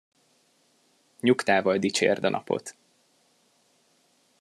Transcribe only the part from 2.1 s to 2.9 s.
a napot.